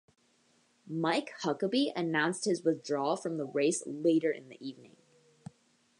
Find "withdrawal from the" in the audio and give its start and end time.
2.63-3.45